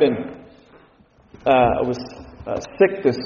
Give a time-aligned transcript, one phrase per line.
[0.00, 0.16] been
[1.46, 1.98] uh, I was
[2.48, 3.16] uh, sick this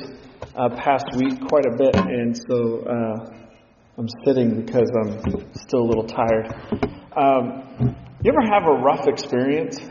[0.55, 3.31] uh, past week quite a bit, and so uh,
[3.97, 6.47] I'm sitting because I'm still a little tired.
[7.17, 9.79] Um, you ever have a rough experience?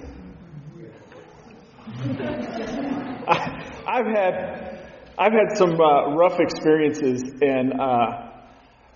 [3.27, 4.79] I, have had
[5.17, 8.33] I've had some uh, rough experiences, and uh,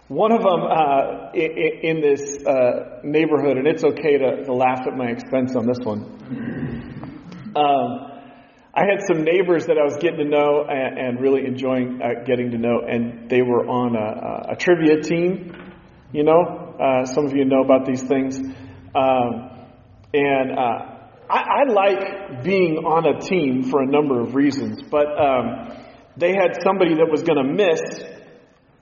[0.07, 2.43] one of them in, in, this
[3.04, 6.61] neighborhood, and it's okay to, to, laugh at my expense on this one.
[7.55, 8.11] Um,
[8.73, 12.23] I had some neighbors that I was getting to know and, and really enjoying uh,
[12.26, 15.53] getting to know, and they were on a, a trivia team.
[16.13, 18.38] You know, uh, some of you know about these things.
[18.40, 19.52] Um,
[20.13, 20.91] and uh,
[21.29, 25.77] I, I, like being on a team for a number of reasons, but um,
[26.18, 27.81] they had somebody that was going to miss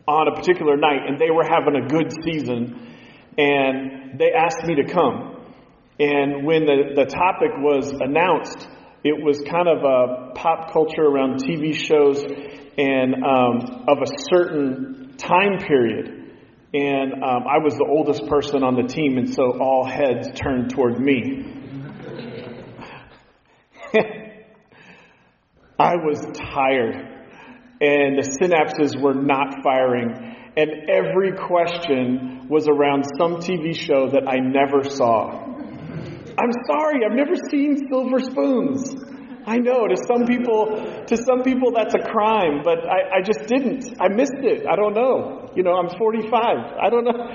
[0.08, 2.96] on a particular night, and they were having a good season,
[3.38, 5.39] and they asked me to come.
[6.00, 8.68] And when the, the topic was announced,
[9.04, 12.24] it was kind of a pop culture around TV shows
[12.78, 16.16] and um, of a certain time period.
[16.74, 20.70] And um, I was the oldest person on the team, and so all heads turned
[20.70, 21.56] toward me.
[25.80, 26.20] I was
[26.54, 26.96] tired,
[27.82, 30.14] and the synapses were not firing,
[30.56, 35.59] and every question was around some TV show that I never saw.
[36.40, 38.96] I'm sorry, I've never seen silver spoons.
[39.46, 43.48] I know to some people, to some people that's a crime, but I, I just
[43.48, 44.00] didn't.
[44.00, 44.66] I missed it.
[44.70, 45.50] I don't know.
[45.56, 46.32] You know, I'm 45.
[46.32, 47.28] I don't know.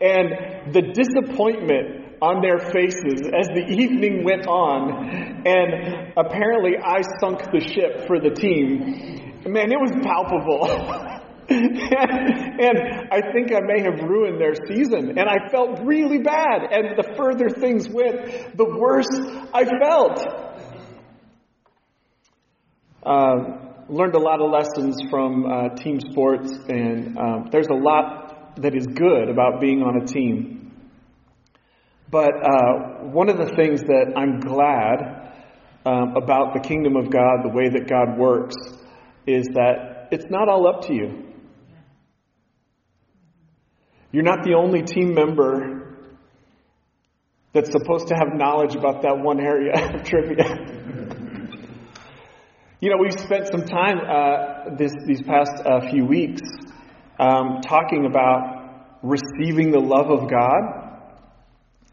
[0.00, 7.40] And the disappointment on their faces as the evening went on, and apparently I sunk
[7.52, 9.42] the ship for the team.
[9.46, 11.16] Man, it was palpable.
[11.52, 12.78] and,
[13.10, 15.18] I think I may have ruined their season.
[15.18, 16.62] And I felt really bad.
[16.70, 19.08] And the further things went, the worse
[19.52, 20.20] I felt.
[23.02, 28.54] Uh, learned a lot of lessons from uh, team sports, and um, there's a lot
[28.56, 30.72] that is good about being on a team.
[32.08, 35.32] But uh, one of the things that I'm glad
[35.84, 38.54] um, about the kingdom of God, the way that God works,
[39.26, 41.29] is that it's not all up to you.
[44.12, 45.96] You're not the only team member
[47.52, 50.44] that's supposed to have knowledge about that one area of trivia.
[52.80, 56.42] you know, we've spent some time uh, this, these past uh, few weeks
[57.18, 60.80] um, talking about receiving the love of God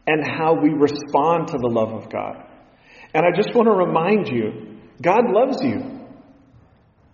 [0.06, 2.44] and how we respond to the love of God.
[3.14, 6.06] And I just want to remind you God loves you,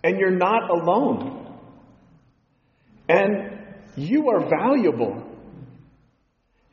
[0.02, 1.58] and you're not alone.
[3.08, 3.53] And
[3.96, 5.30] you are valuable.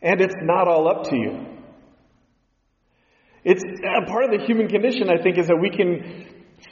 [0.02, 1.46] And it's not all up to you.
[3.44, 6.26] It's a part of the human condition, I think, is that we can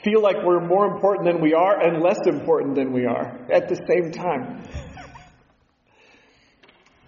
[0.04, 3.68] feel like we're more important than we are and less important than we are at
[3.68, 4.62] the same time.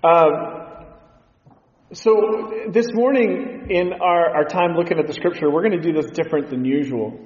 [0.05, 0.73] uh,
[1.93, 5.93] so, this morning in our, our time looking at the scripture, we're going to do
[5.93, 7.21] this different than usual.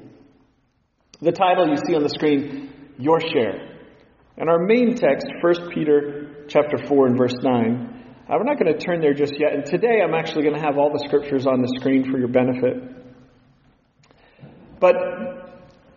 [1.21, 3.76] The title you see on the screen, Your Share.
[4.39, 8.05] And our main text, 1 Peter chapter 4 and verse 9.
[8.29, 9.55] Uh, we're not going to turn there just yet.
[9.55, 12.29] And today I'm actually going to have all the scriptures on the screen for your
[12.29, 12.75] benefit.
[14.79, 14.95] But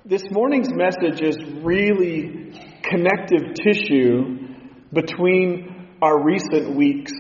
[0.06, 4.48] this morning's message is really connective tissue
[4.94, 7.12] between our recent weeks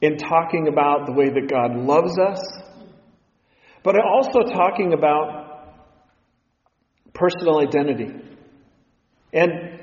[0.00, 2.40] in talking about the way that God loves us,
[3.82, 5.74] but also talking about
[7.12, 8.14] personal identity.
[9.32, 9.75] And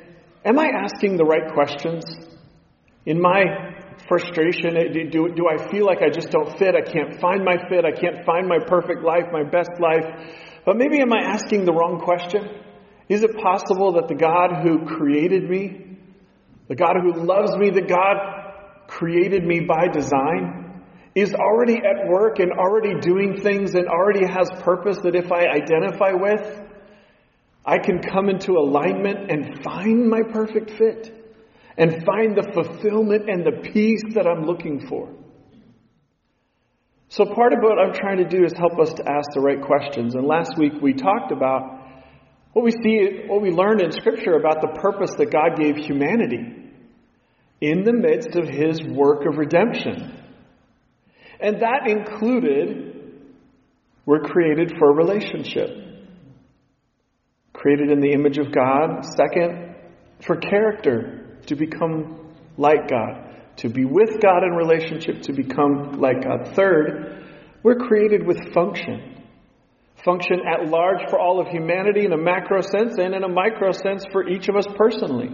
[0.45, 2.03] Am I asking the right questions?
[3.05, 3.43] In my
[4.07, 4.73] frustration,
[5.09, 6.75] do, do I feel like I just don't fit?
[6.75, 7.85] I can't find my fit.
[7.85, 10.03] I can't find my perfect life, my best life.
[10.65, 12.49] But maybe am I asking the wrong question?
[13.07, 15.97] Is it possible that the God who created me,
[16.67, 18.17] the God who loves me, the God
[18.87, 20.83] created me by design,
[21.15, 25.45] is already at work and already doing things and already has purpose that if I
[25.47, 26.61] identify with,
[27.65, 31.23] I can come into alignment and find my perfect fit
[31.77, 35.09] and find the fulfillment and the peace that I'm looking for.
[37.09, 39.61] So, part of what I'm trying to do is help us to ask the right
[39.61, 40.15] questions.
[40.15, 41.79] And last week we talked about
[42.53, 46.71] what we see, what we learned in Scripture about the purpose that God gave humanity
[47.61, 50.19] in the midst of His work of redemption.
[51.39, 52.93] And that included
[54.05, 55.69] we're created for a relationship
[57.63, 59.05] created in the image of God.
[59.15, 59.73] Second,
[60.19, 63.39] for character, to become like God.
[63.57, 66.53] To be with God in relationship, to become like God.
[66.55, 67.23] Third,
[67.63, 69.23] we're created with function.
[70.03, 73.71] function at large for all of humanity in a macro sense and in a micro
[73.71, 75.29] sense for each of us personally.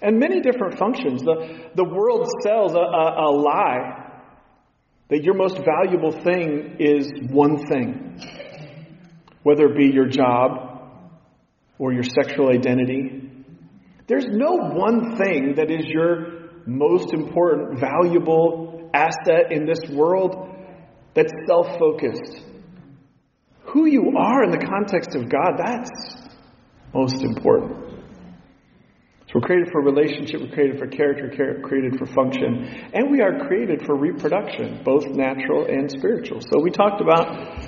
[0.00, 1.20] And many different functions.
[1.20, 4.10] The, the world sells a, a, a lie
[5.10, 8.18] that your most valuable thing is one thing,
[9.42, 10.67] whether it be your job
[11.78, 13.30] or your sexual identity.
[14.06, 20.54] There's no one thing that is your most important, valuable asset in this world
[21.14, 22.42] that's self focused.
[23.72, 25.90] Who you are in the context of God, that's
[26.94, 27.88] most important.
[29.26, 32.64] So we're created for relationship, we're created for character, created for function,
[32.94, 36.40] and we are created for reproduction, both natural and spiritual.
[36.40, 37.60] So we talked about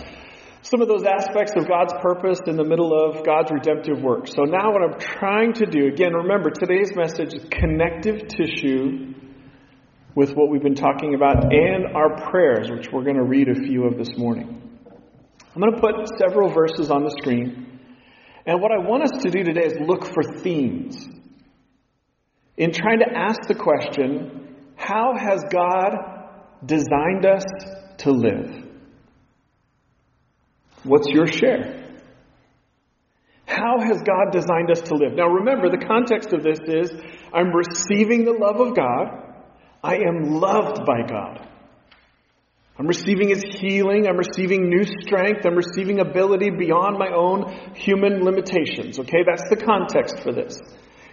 [0.63, 4.29] some of those aspects of God's purpose in the middle of God's redemptive work.
[4.29, 9.15] So now what I'm trying to do, again, remember today's message is connective tissue
[10.15, 13.55] with what we've been talking about and our prayers, which we're going to read a
[13.55, 14.61] few of this morning.
[15.55, 17.81] I'm going to put several verses on the screen.
[18.45, 21.09] And what I want us to do today is look for themes
[22.57, 25.93] in trying to ask the question how has God
[26.65, 27.45] designed us
[27.99, 28.60] to live?
[30.85, 31.81] What's your share?
[33.47, 35.13] How has God designed us to live?
[35.15, 36.93] Now remember, the context of this is
[37.33, 39.35] I'm receiving the love of God.
[39.83, 41.47] I am loved by God.
[42.79, 44.07] I'm receiving His healing.
[44.07, 45.45] I'm receiving new strength.
[45.45, 48.99] I'm receiving ability beyond my own human limitations.
[48.99, 50.59] Okay, that's the context for this.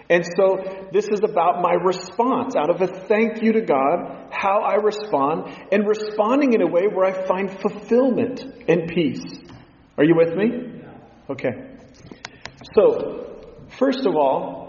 [0.10, 4.62] And so this is about my response out of a thank you to God, how
[4.62, 9.25] I respond, and responding in a way where I find fulfillment and peace.
[9.97, 10.83] Are you with me?
[11.29, 11.49] Okay.
[12.73, 13.41] So,
[13.79, 14.67] first of all,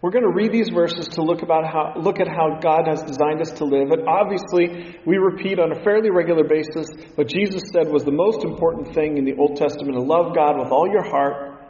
[0.00, 3.02] we're going to read these verses to look about how look at how God has
[3.02, 3.90] designed us to live.
[3.90, 6.86] And obviously, we repeat on a fairly regular basis
[7.16, 10.56] what Jesus said was the most important thing in the Old Testament to love God
[10.56, 11.60] with all your heart,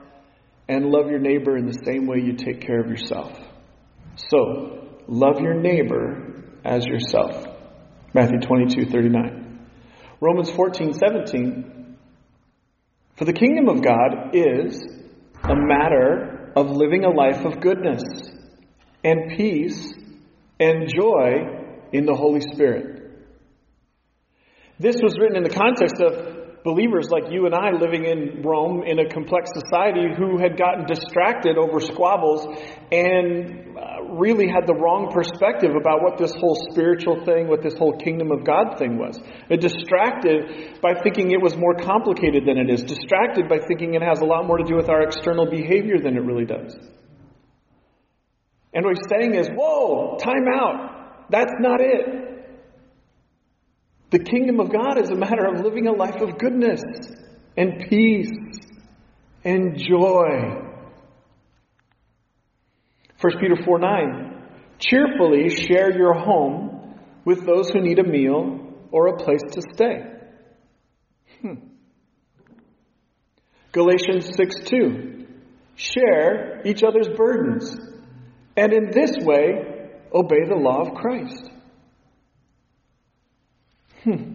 [0.68, 3.32] and love your neighbor in the same way you take care of yourself.
[4.16, 7.46] So, love your neighbor as yourself.
[8.12, 9.68] Matthew 22, 39.
[10.20, 11.77] Romans 14, 17.
[13.18, 14.80] For the kingdom of God is
[15.42, 18.00] a matter of living a life of goodness
[19.02, 19.92] and peace
[20.60, 23.10] and joy in the Holy Spirit.
[24.78, 26.37] This was written in the context of
[26.68, 30.84] believers like you and I living in Rome in a complex society who had gotten
[30.84, 32.44] distracted over squabbles
[32.92, 37.72] and uh, really had the wrong perspective about what this whole spiritual thing, what this
[37.78, 39.18] whole kingdom of God thing was.
[39.48, 44.02] They're distracted by thinking it was more complicated than it is, distracted by thinking it
[44.02, 46.76] has a lot more to do with our external behavior than it really does.
[48.74, 51.30] And what he's saying is, whoa, time out.
[51.30, 52.27] That's not it.
[54.10, 56.80] The kingdom of God is a matter of living a life of goodness
[57.56, 58.30] and peace
[59.44, 60.64] and joy.
[63.20, 64.42] 1 Peter 4 9.
[64.78, 68.60] Cheerfully share your home with those who need a meal
[68.90, 70.04] or a place to stay.
[71.42, 71.54] Hmm.
[73.72, 75.26] Galatians 6 2.
[75.76, 77.76] Share each other's burdens,
[78.56, 81.50] and in this way obey the law of Christ.
[84.08, 84.32] Hmm.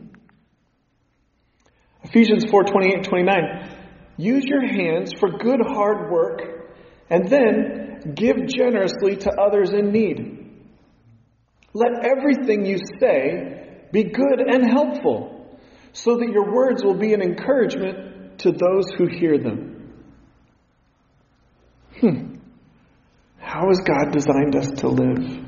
[2.03, 3.77] Ephesians 4 28 29.
[4.17, 6.41] Use your hands for good hard work
[7.09, 10.61] and then give generously to others in need.
[11.73, 15.57] Let everything you say be good and helpful,
[15.91, 19.93] so that your words will be an encouragement to those who hear them.
[21.99, 22.35] Hmm.
[23.39, 25.42] How has God designed us to live?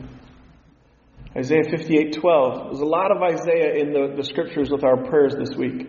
[1.38, 2.70] Isaiah 58:12.
[2.70, 5.88] There's a lot of Isaiah in the, the scriptures with our prayers this week.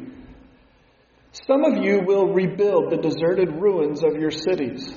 [1.47, 4.93] Some of you will rebuild the deserted ruins of your cities.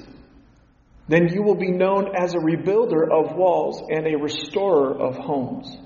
[1.07, 5.77] Then you will be known as a rebuilder of walls and a restorer of homes.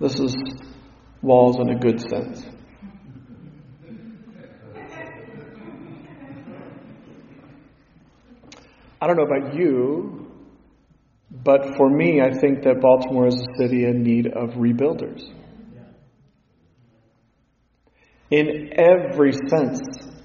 [0.00, 0.36] This is
[1.22, 2.44] walls in a good sense.
[9.00, 10.27] I don't know about you,
[11.30, 15.22] but for me, I think that Baltimore is a city in need of rebuilders.
[18.30, 19.80] In every sense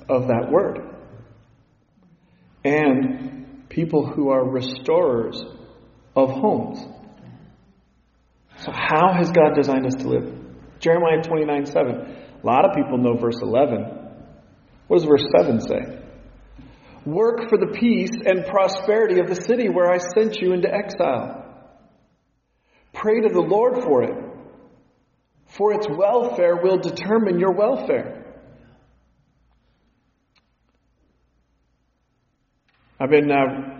[0.10, 0.79] of that word.
[2.63, 5.41] And people who are restorers
[6.15, 6.79] of homes.
[8.60, 10.33] So, how has God designed us to live?
[10.79, 11.89] Jeremiah 29 7.
[12.43, 14.03] A lot of people know verse 11.
[14.88, 16.02] What does verse 7 say?
[17.05, 21.41] Work for the peace and prosperity of the city where I sent you into exile.
[22.93, 24.13] Pray to the Lord for it,
[25.48, 28.24] for its welfare will determine your welfare.
[33.00, 33.74] I've been uh,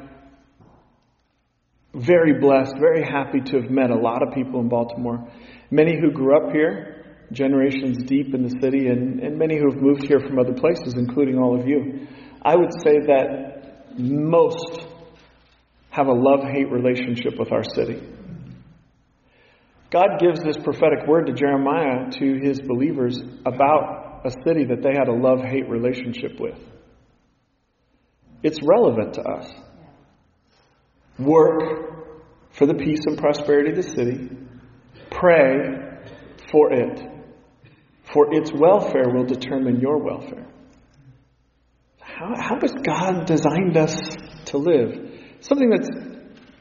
[1.94, 5.32] very blessed, very happy to have met a lot of people in Baltimore.
[5.72, 9.82] Many who grew up here, generations deep in the city, and, and many who have
[9.82, 12.08] moved here from other places, including all of you.
[12.46, 14.86] I would say that most
[15.92, 18.02] have a love hate relationship with our city.
[19.92, 24.94] God gives this prophetic word to Jeremiah to his believers about a city that they
[24.98, 26.58] had a love hate relationship with.
[28.42, 29.54] It's relevant to us.
[31.20, 34.30] Work for the peace and prosperity of the city.
[35.12, 36.00] Pray
[36.52, 37.00] for it.
[38.12, 40.48] For its welfare will determine your welfare.
[42.16, 43.98] How, how has God designed us
[44.46, 45.10] to live?
[45.40, 45.90] Something that's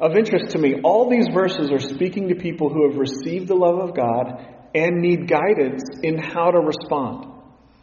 [0.01, 0.81] of interest to me.
[0.83, 5.03] All these verses are speaking to people who have received the love of God and
[5.03, 7.27] need guidance in how to respond.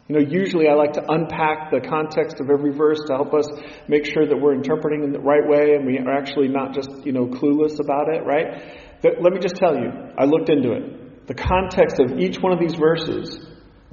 [0.08, 3.46] You know, usually I like to unpack the context of every verse to help us
[3.86, 6.90] make sure that we're interpreting in the right way and we are actually not just,
[7.06, 8.98] you know, clueless about it, right?
[9.00, 11.28] But let me just tell you, I looked into it.
[11.28, 13.38] The context of each one of these verses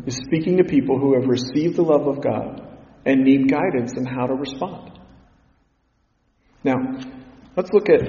[0.07, 2.66] is speaking to people who have received the love of God
[3.07, 4.99] and need guidance in how to respond.
[6.63, 6.75] Now,
[7.55, 8.01] let's look at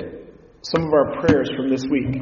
[0.62, 2.16] some of our prayers from this week.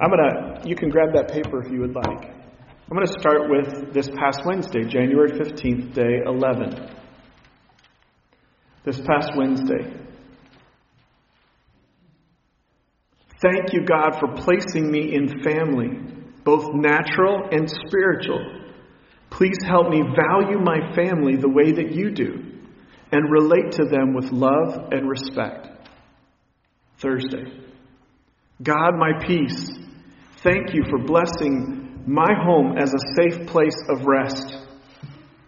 [0.00, 2.28] I'm going to, you can grab that paper if you would like.
[2.28, 6.90] I'm going to start with this past Wednesday, January 15th, day 11.
[8.84, 9.96] This past Wednesday.
[13.40, 15.88] Thank you, God, for placing me in family,
[16.44, 18.63] both natural and spiritual.
[19.34, 22.52] Please help me value my family the way that you do
[23.10, 25.66] and relate to them with love and respect.
[26.98, 27.44] Thursday.
[28.62, 29.68] God, my peace,
[30.44, 34.56] thank you for blessing my home as a safe place of rest.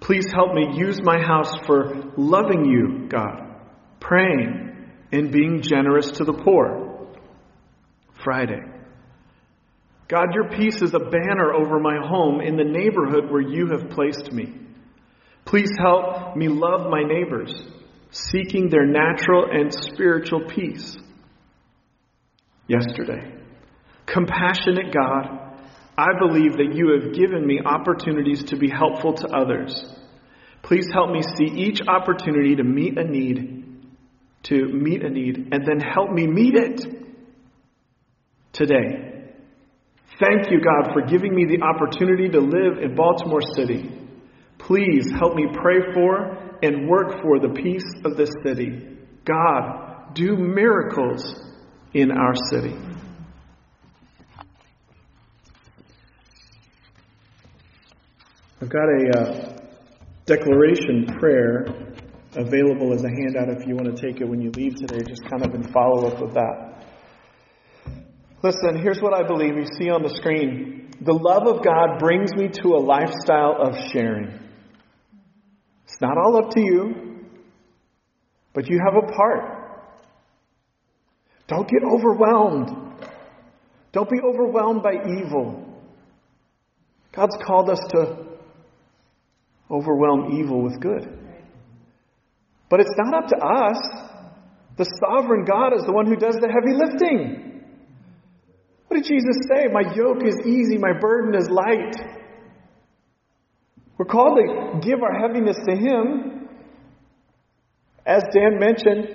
[0.01, 3.55] Please help me use my house for loving you, God,
[4.01, 7.15] praying, and being generous to the poor.
[8.25, 8.76] Friday.
[10.09, 13.91] God, your peace is a banner over my home in the neighborhood where you have
[13.91, 14.55] placed me.
[15.45, 17.53] Please help me love my neighbors,
[18.11, 20.97] seeking their natural and spiritual peace.
[22.69, 23.33] Yesterday.
[24.07, 25.47] Compassionate God,
[25.99, 29.75] I believe that you have given me opportunities to be helpful to others.
[30.63, 33.65] Please help me see each opportunity to meet a need,
[34.45, 36.81] to meet a need, and then help me meet it
[38.53, 39.16] today.
[40.19, 43.91] Thank you, God, for giving me the opportunity to live in Baltimore City.
[44.59, 48.97] Please help me pray for and work for the peace of this city.
[49.27, 51.23] God, do miracles
[51.93, 52.75] in our city.
[58.63, 59.59] I've got a uh,
[60.25, 61.67] declaration prayer
[62.35, 65.23] available as a handout if you want to take it when you leave today, just
[65.29, 66.86] kind of in follow up with that.
[68.43, 70.91] Listen, here's what I believe you see on the screen.
[71.01, 74.39] The love of God brings me to a lifestyle of sharing.
[75.85, 77.25] It's not all up to you,
[78.53, 79.57] but you have a part.
[81.49, 82.71] Don't get overwhelmed.
[83.93, 85.63] Don't be overwhelmed by evil.
[87.15, 88.27] God's called us to
[89.71, 91.19] overwhelm evil with good.
[92.69, 93.79] But it's not up to us.
[94.77, 97.46] The sovereign God is the one who does the heavy lifting.
[98.89, 99.67] What did Jesus say?
[99.73, 101.95] My yoke is easy, my burden is light.
[103.99, 106.49] We're called to give our heaviness to Him,
[108.05, 109.09] as Dan mentioned,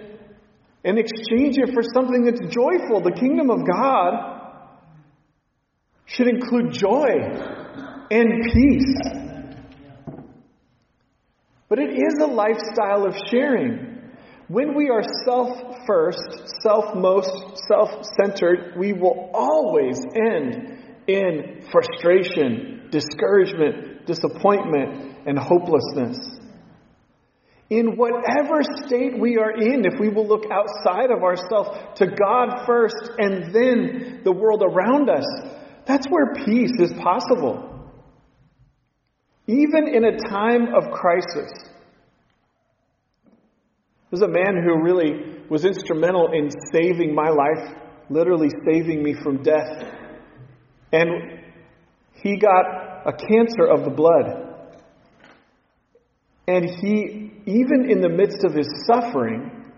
[0.84, 3.02] and exchange it for something that's joyful.
[3.02, 4.40] The kingdom of God
[6.06, 7.08] should include joy
[8.10, 8.98] and peace.
[11.70, 13.91] But it is a lifestyle of sharing.
[14.52, 16.20] When we are self first,
[16.62, 20.78] self most, self centered, we will always end
[21.08, 26.18] in frustration, discouragement, disappointment, and hopelessness.
[27.70, 32.66] In whatever state we are in, if we will look outside of ourselves to God
[32.66, 35.26] first and then the world around us,
[35.88, 37.90] that's where peace is possible.
[39.48, 41.71] Even in a time of crisis.
[44.12, 47.78] There's a man who really was instrumental in saving my life,
[48.10, 49.86] literally saving me from death.
[50.92, 51.40] And
[52.16, 54.68] he got a cancer of the blood.
[56.46, 59.72] And he, even in the midst of his suffering,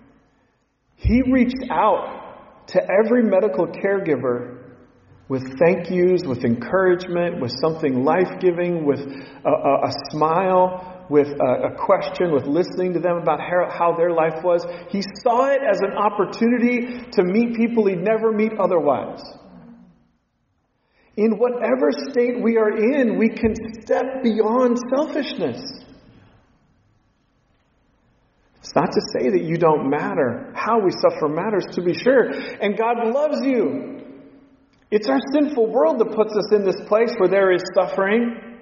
[0.96, 4.64] he reached out to every medical caregiver
[5.30, 11.28] with thank yous, with encouragement, with something life giving, with a, a, a, smile, with
[11.28, 14.66] a, question, with listening to them about how their life was.
[14.90, 19.22] He saw it as an opportunity to meet people he'd never meet otherwise.
[21.16, 25.62] In whatever state we are in, we can step beyond selfishness.
[28.60, 30.52] It's not to say that you don't matter.
[30.56, 32.32] How we suffer matters, to be sure.
[32.32, 34.00] And God loves you.
[34.90, 38.60] It's our sinful world that puts us in this place where there is suffering,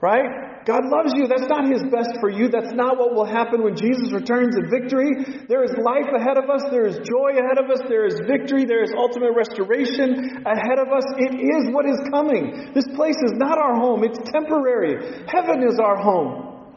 [0.00, 0.51] right?
[0.64, 1.26] God loves you.
[1.26, 2.46] That's not His best for you.
[2.46, 5.10] That's not what will happen when Jesus returns in victory.
[5.48, 6.62] There is life ahead of us.
[6.70, 7.82] There is joy ahead of us.
[7.88, 8.64] There is victory.
[8.64, 11.02] There is ultimate restoration ahead of us.
[11.18, 12.70] It is what is coming.
[12.74, 14.04] This place is not our home.
[14.04, 15.26] It's temporary.
[15.26, 16.70] Heaven is our home.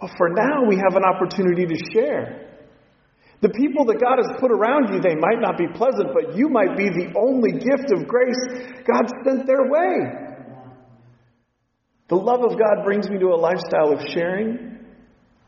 [0.00, 2.48] But for now, we have an opportunity to share.
[3.42, 6.48] The people that God has put around you, they might not be pleasant, but you
[6.48, 8.40] might be the only gift of grace
[8.84, 10.29] God sent their way.
[12.10, 14.78] The love of God brings me to a lifestyle of sharing,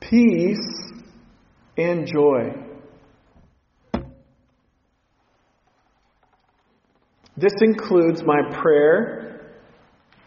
[0.00, 0.92] peace,
[1.76, 2.52] and joy.
[7.36, 9.56] This includes my prayer,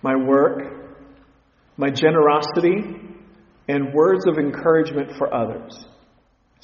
[0.01, 0.61] my work,
[1.77, 2.83] my generosity,
[3.69, 5.85] and words of encouragement for others.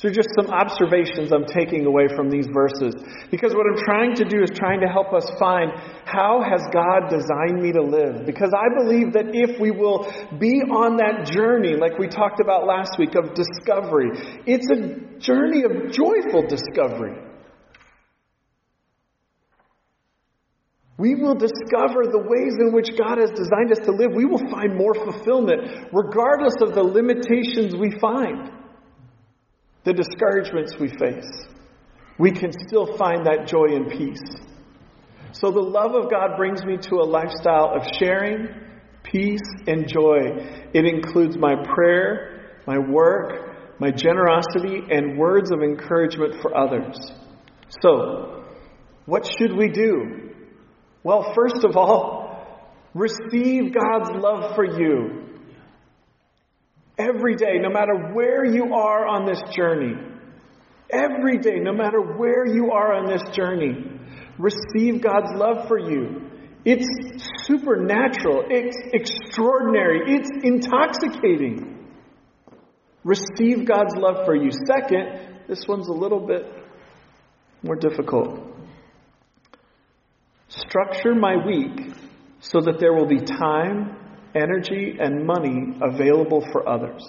[0.01, 2.95] So, just some observations I'm taking away from these verses.
[3.29, 5.69] Because what I'm trying to do is trying to help us find
[6.05, 8.25] how has God designed me to live?
[8.25, 12.65] Because I believe that if we will be on that journey, like we talked about
[12.65, 14.09] last week, of discovery,
[14.47, 17.21] it's a journey of joyful discovery.
[20.97, 24.13] we will discover the ways in which God has designed us to live.
[24.13, 28.60] We will find more fulfillment, regardless of the limitations we find,
[29.83, 31.45] the discouragements we face.
[32.19, 34.21] We can still find that joy and peace.
[35.33, 38.49] So, the love of God brings me to a lifestyle of sharing,
[39.03, 40.67] peace, and joy.
[40.73, 46.97] It includes my prayer, my work, my generosity, and words of encouragement for others.
[47.81, 48.43] So,
[49.05, 50.31] what should we do?
[51.03, 52.59] Well, first of all,
[52.93, 55.30] receive God's love for you.
[56.97, 59.95] Every day, no matter where you are on this journey,
[60.91, 63.99] every day, no matter where you are on this journey,
[64.37, 66.29] receive God's love for you.
[66.63, 66.85] It's
[67.45, 71.87] supernatural, it's extraordinary, it's intoxicating.
[73.03, 74.51] Receive God's love for you.
[74.67, 76.45] Second, this one's a little bit
[77.63, 78.39] more difficult.
[80.49, 81.95] Structure my week
[82.41, 83.97] so that there will be time,
[84.35, 87.01] energy, and money available for others.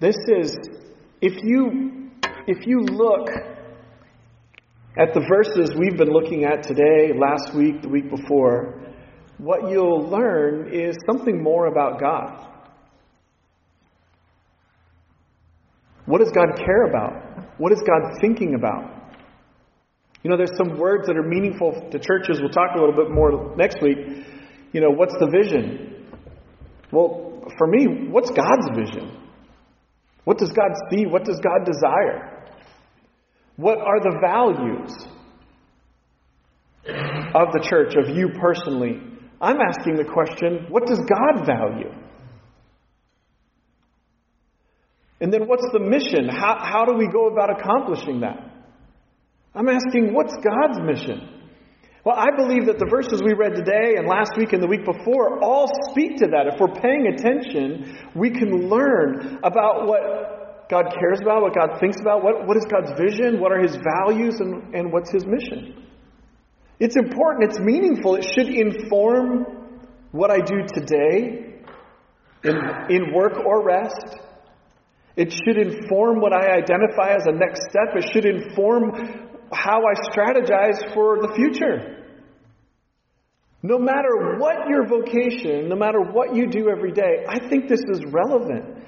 [0.00, 0.56] This is,
[1.20, 2.10] if you,
[2.46, 3.28] if you look
[4.98, 8.80] at the verses we've been looking at today, last week, the week before,
[9.38, 12.48] what you'll learn is something more about God.
[16.06, 17.58] What does God care about?
[17.58, 19.01] What is God thinking about?
[20.22, 22.38] You know, there's some words that are meaningful to churches.
[22.40, 23.98] We'll talk a little bit more next week.
[24.72, 26.06] You know, what's the vision?
[26.92, 29.18] Well, for me, what's God's vision?
[30.24, 31.06] What does God see?
[31.06, 32.46] What does God desire?
[33.56, 34.94] What are the values
[37.34, 39.00] of the church, of you personally?
[39.40, 41.92] I'm asking the question what does God value?
[45.20, 46.28] And then what's the mission?
[46.28, 48.51] How, how do we go about accomplishing that?
[49.54, 51.28] I'm asking, what's God's mission?
[52.04, 54.84] Well, I believe that the verses we read today and last week and the week
[54.84, 56.48] before all speak to that.
[56.48, 62.00] If we're paying attention, we can learn about what God cares about, what God thinks
[62.00, 65.86] about, what, what is God's vision, what are His values, and, and what's His mission.
[66.80, 69.46] It's important, it's meaningful, it should inform
[70.10, 71.60] what I do today
[72.42, 72.56] in,
[72.88, 74.16] in work or rest.
[75.14, 77.94] It should inform what I identify as a next step.
[77.94, 81.98] It should inform how I strategize for the future.
[83.62, 87.80] No matter what your vocation, no matter what you do every day, I think this
[87.92, 88.78] is relevant.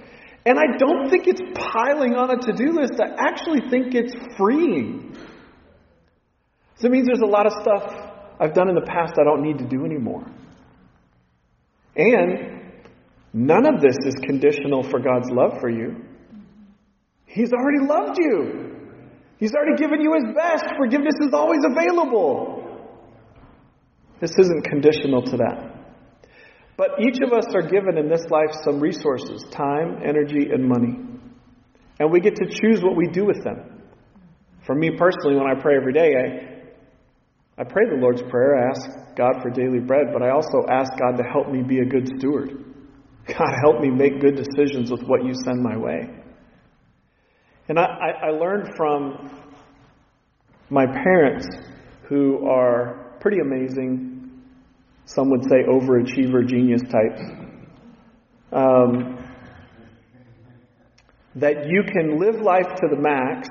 [0.46, 2.94] And I don't think it's piling on a to do list.
[3.00, 5.16] I actually think it's freeing.
[6.76, 9.42] So it means there's a lot of stuff I've done in the past I don't
[9.42, 10.26] need to do anymore.
[11.96, 12.72] And
[13.32, 16.04] none of this is conditional for God's love for you.
[17.26, 18.73] He's already loved you.
[19.38, 20.64] He's already given you His best.
[20.76, 22.64] Forgiveness is always available.
[24.20, 25.74] This isn't conditional to that.
[26.76, 30.98] But each of us are given in this life some resources time, energy, and money.
[32.00, 33.82] And we get to choose what we do with them.
[34.66, 36.54] For me personally, when I pray every day,
[37.56, 40.90] I pray the Lord's Prayer, I ask God for daily bread, but I also ask
[40.98, 42.64] God to help me be a good steward.
[43.26, 46.10] God, help me make good decisions with what you send my way.
[47.68, 47.84] And I,
[48.24, 49.30] I, learned from
[50.68, 51.46] my parents,
[52.08, 54.30] who are pretty amazing,
[55.06, 57.22] some would say overachiever genius types,
[58.52, 59.18] um,
[61.36, 63.48] that you can live life to the max,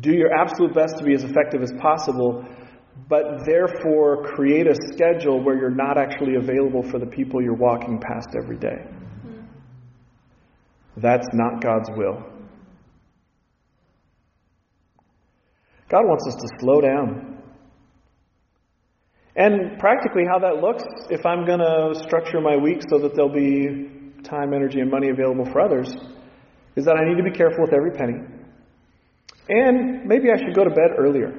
[0.00, 2.44] do your absolute best to be as effective as possible,
[3.08, 8.00] but therefore create a schedule where you're not actually available for the people you're walking
[8.00, 8.86] past every day.
[10.96, 12.37] That's not God's will.
[15.88, 17.42] God wants us to slow down.
[19.36, 23.32] And practically, how that looks, if I'm going to structure my week so that there'll
[23.32, 23.88] be
[24.24, 25.94] time, energy, and money available for others,
[26.76, 28.18] is that I need to be careful with every penny.
[29.48, 31.32] And maybe I should go to bed earlier.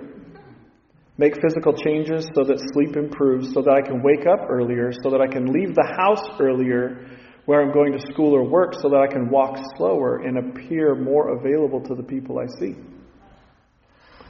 [1.17, 5.09] Make physical changes so that sleep improves, so that I can wake up earlier, so
[5.09, 7.05] that I can leave the house earlier
[7.45, 10.95] where I'm going to school or work, so that I can walk slower and appear
[10.95, 12.75] more available to the people I see.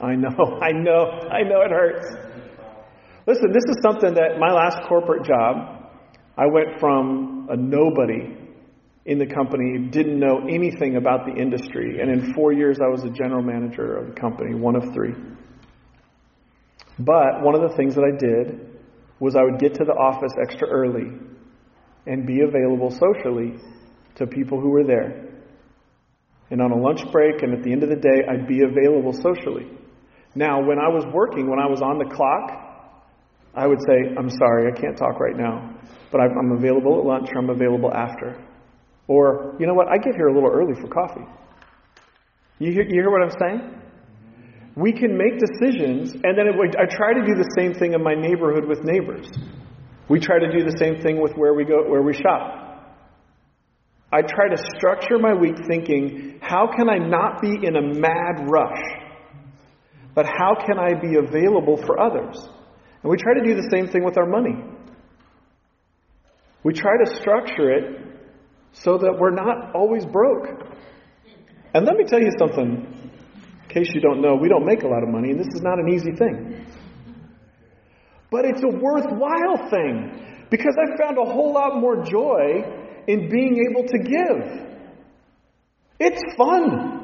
[0.02, 0.28] I know,
[0.62, 2.06] I know, I know it hurts.
[3.26, 5.88] Listen, this is something that my last corporate job,
[6.36, 8.36] I went from a nobody
[9.04, 13.04] in the company, didn't know anything about the industry, and in four years I was
[13.04, 15.14] a general manager of the company, one of three.
[16.98, 18.68] But one of the things that I did
[19.20, 21.08] was I would get to the office extra early
[22.06, 23.56] and be available socially
[24.16, 25.28] to people who were there.
[26.50, 29.12] And on a lunch break and at the end of the day, I'd be available
[29.12, 29.79] socially.
[30.34, 32.70] Now, when I was working, when I was on the clock,
[33.54, 35.74] I would say, I'm sorry, I can't talk right now,
[36.12, 38.40] but I'm available at lunch or I'm available after.
[39.08, 41.26] Or, you know what, I get here a little early for coffee.
[42.60, 43.74] You hear, you hear what I'm saying?
[44.76, 48.14] We can make decisions, and then I try to do the same thing in my
[48.14, 49.28] neighborhood with neighbors.
[50.08, 52.68] We try to do the same thing with where we go, where we shop.
[54.12, 58.48] I try to structure my week thinking, how can I not be in a mad
[58.48, 58.99] rush?
[60.14, 62.36] But how can I be available for others?
[63.02, 64.56] And we try to do the same thing with our money.
[66.62, 68.00] We try to structure it
[68.72, 70.46] so that we're not always broke.
[71.72, 73.12] And let me tell you something,
[73.62, 75.62] in case you don't know, we don't make a lot of money, and this is
[75.62, 76.66] not an easy thing.
[78.30, 82.62] But it's a worthwhile thing because I found a whole lot more joy
[83.06, 84.66] in being able to give.
[85.98, 86.99] It's fun.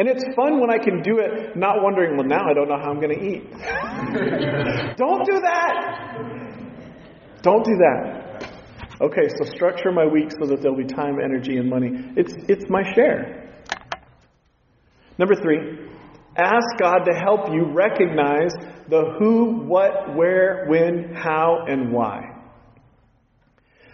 [0.00, 2.78] And it's fun when I can do it not wondering, well, now I don't know
[2.78, 3.42] how I'm going to eat.
[4.96, 6.22] don't do that.
[7.42, 8.48] Don't do that.
[9.02, 11.90] Okay, so structure my week so that there'll be time, energy, and money.
[12.16, 13.52] It's, it's my share.
[15.18, 15.90] Number three,
[16.34, 18.52] ask God to help you recognize
[18.88, 22.22] the who, what, where, when, how, and why.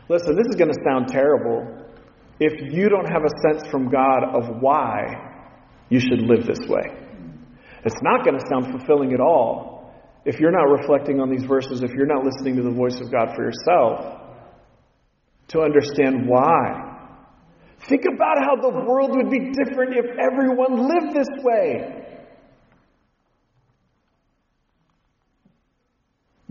[0.09, 1.67] Listen, this is going to sound terrible
[2.39, 5.33] if you don't have a sense from God of why
[5.89, 7.07] you should live this way.
[7.85, 9.77] It's not going to sound fulfilling at all
[10.25, 13.13] if you're not reflecting on these verses, if you're not listening to the voice of
[13.13, 14.23] God for yourself
[15.49, 16.97] to understand why.
[17.89, 22.03] Think about how the world would be different if everyone lived this way.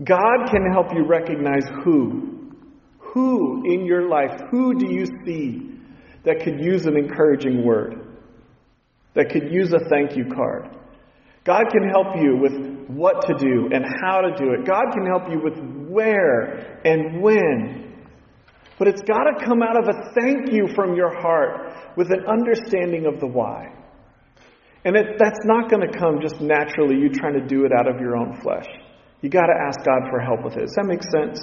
[0.02, 2.52] God can help you recognize who.
[3.12, 5.80] Who in your life, who do you see
[6.24, 8.05] that could use an encouraging word?
[9.16, 10.68] That could use a thank you card.
[11.44, 14.66] God can help you with what to do and how to do it.
[14.66, 17.94] God can help you with where and when.
[18.78, 22.26] But it's got to come out of a thank you from your heart with an
[22.26, 23.72] understanding of the why.
[24.84, 27.88] And it, that's not going to come just naturally, you trying to do it out
[27.88, 28.66] of your own flesh.
[29.22, 30.60] You got to ask God for help with it.
[30.60, 31.40] Does that make sense?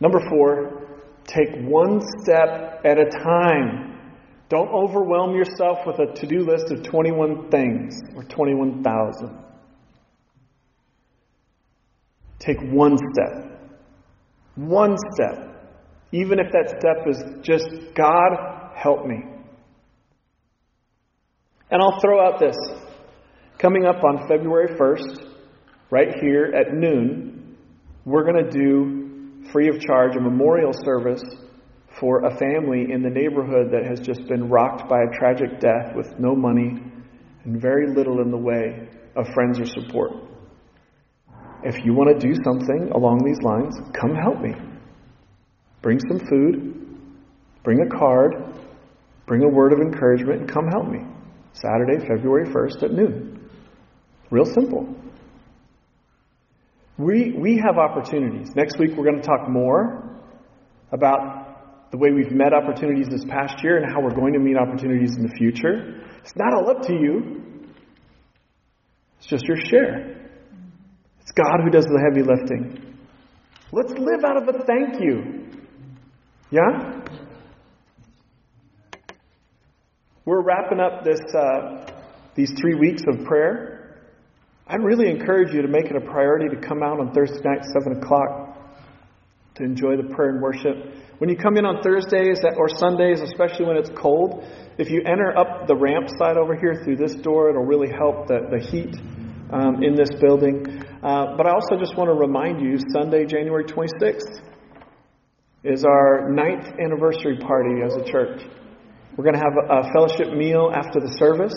[0.00, 3.93] Number four, take one step at a time.
[4.48, 9.38] Don't overwhelm yourself with a to do list of 21 things or 21,000.
[12.38, 13.58] Take one step.
[14.56, 15.50] One step.
[16.12, 19.24] Even if that step is just, God, help me.
[21.70, 22.56] And I'll throw out this.
[23.58, 25.26] Coming up on February 1st,
[25.90, 27.56] right here at noon,
[28.04, 31.22] we're going to do free of charge a memorial service
[32.00, 35.94] for a family in the neighborhood that has just been rocked by a tragic death
[35.94, 36.82] with no money
[37.44, 40.12] and very little in the way of friends or support.
[41.62, 44.52] If you want to do something along these lines, come help me.
[45.82, 46.98] Bring some food,
[47.62, 48.34] bring a card,
[49.26, 51.00] bring a word of encouragement, and come help me.
[51.52, 53.48] Saturday, February 1st at noon.
[54.30, 54.94] Real simple.
[56.98, 58.54] We, we have opportunities.
[58.54, 60.02] Next week, we're going to talk more
[60.92, 61.43] about
[61.94, 65.14] the way we've met opportunities this past year and how we're going to meet opportunities
[65.16, 66.02] in the future.
[66.24, 67.40] It's not all up to you,
[69.18, 70.10] it's just your share.
[71.20, 72.96] It's God who does the heavy lifting.
[73.70, 75.46] Let's live out of a thank you.
[76.50, 77.00] Yeah?
[80.24, 81.92] We're wrapping up this, uh,
[82.34, 84.00] these three weeks of prayer.
[84.66, 87.64] I'd really encourage you to make it a priority to come out on Thursday night,
[87.64, 88.58] 7 o'clock,
[89.54, 90.74] to enjoy the prayer and worship.
[91.18, 94.42] When you come in on Thursdays or Sundays, especially when it's cold,
[94.78, 98.26] if you enter up the ramp side over here through this door, it'll really help
[98.26, 98.96] the, the heat
[99.52, 100.82] um, in this building.
[101.02, 104.42] Uh, but I also just want to remind you Sunday, January 26th,
[105.62, 108.42] is our ninth anniversary party as a church.
[109.16, 111.54] We're going to have a, a fellowship meal after the service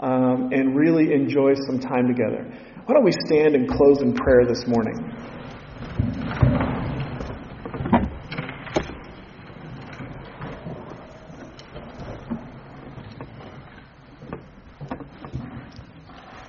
[0.00, 2.42] um, and really enjoy some time together.
[2.84, 5.37] Why don't we stand and close in prayer this morning?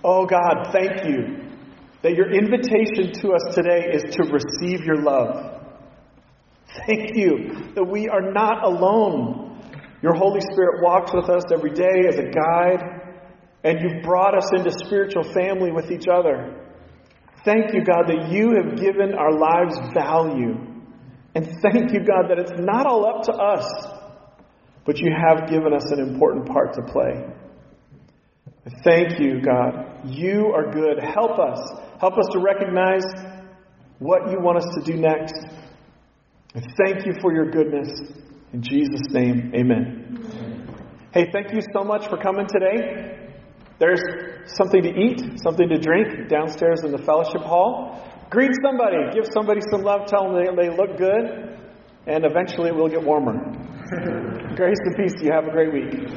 [0.04, 1.50] Oh God, thank you
[2.04, 5.62] that your invitation to us today is to receive your love.
[6.86, 9.62] Thank you that we are not alone.
[10.02, 13.12] Your Holy Spirit walks with us every day as a guide,
[13.66, 16.66] and you've brought us into spiritual family with each other.
[17.44, 20.56] Thank you, God, that you have given our lives value.
[21.36, 23.68] And thank you, God, that it's not all up to us,
[24.86, 27.26] but you have given us an important part to play.
[28.84, 30.02] Thank you, God.
[30.06, 31.00] You are good.
[31.02, 31.60] Help us.
[32.00, 33.04] Help us to recognize
[34.00, 35.34] what you want us to do next.
[36.54, 37.90] And thank you for your goodness.
[38.54, 40.18] In Jesus' name, amen.
[41.14, 43.30] Hey, thank you so much for coming today.
[43.80, 44.02] There's
[44.58, 48.02] something to eat, something to drink downstairs in the fellowship hall.
[48.30, 51.58] Greet somebody, give somebody some love, tell them they, they look good,
[52.08, 53.34] and eventually it will get warmer.
[54.56, 55.32] Grace and peace to you.
[55.32, 56.10] Have a great week.